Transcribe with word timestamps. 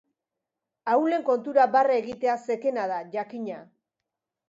Ahulen 0.93 1.27
kontura 1.27 1.69
barre 1.77 2.01
egitea 2.01 2.41
zekena 2.49 2.91
da, 2.97 3.01
jakina. 3.17 3.65